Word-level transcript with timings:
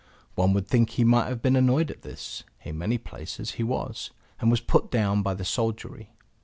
One 0.33 0.53
would 0.53 0.67
think 0.67 0.89
he 0.89 1.03
might 1.03 1.27
have 1.27 1.43
been 1.43 1.55
annoyed 1.55 1.91
at 1.91 2.01
that; 2.01 2.43
in 2.63 2.79
many 2.79 2.97
places 2.97 3.51
he 3.51 3.63
was, 3.63 4.09
and 4.39 4.49
was 4.49 4.59
put 4.59 4.89
down 4.89 5.21
by 5.21 5.35
the 5.35 5.45
soldiery. 5.45 6.09